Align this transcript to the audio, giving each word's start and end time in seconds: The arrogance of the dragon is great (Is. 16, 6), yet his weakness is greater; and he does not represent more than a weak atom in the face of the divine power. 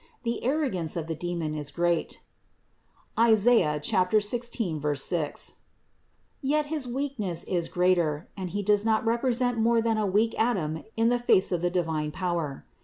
The 0.23 0.43
arrogance 0.43 0.95
of 0.95 1.05
the 1.05 1.13
dragon 1.13 1.53
is 1.53 1.69
great 1.69 2.21
(Is. 3.19 3.43
16, 4.27 4.95
6), 4.95 5.53
yet 6.41 6.65
his 6.65 6.87
weakness 6.87 7.43
is 7.43 7.67
greater; 7.67 8.27
and 8.35 8.49
he 8.49 8.63
does 8.63 8.83
not 8.83 9.05
represent 9.05 9.59
more 9.59 9.79
than 9.79 9.99
a 9.99 10.07
weak 10.07 10.33
atom 10.39 10.83
in 10.97 11.09
the 11.09 11.19
face 11.19 11.51
of 11.51 11.61
the 11.61 11.69
divine 11.69 12.09
power. 12.09 12.65